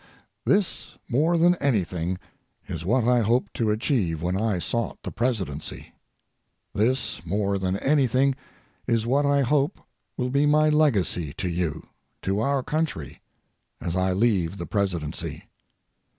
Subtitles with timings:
[0.45, 2.17] This, more than anything,
[2.67, 5.93] is what I hoped to achieve when I sought the Presidency.
[6.73, 8.33] This, more than anything,
[8.87, 9.79] is what I hope
[10.17, 11.87] will be my legacy to you,
[12.23, 13.21] to our country,
[13.79, 15.43] as I leave the Presidency.